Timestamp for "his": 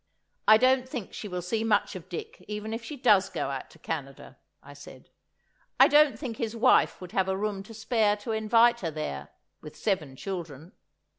6.37-6.55